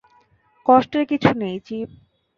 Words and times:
কষ্টের 0.65 1.03
কিছু 1.05 1.29
নেই, 1.35 1.55
চিফ। 1.65 1.89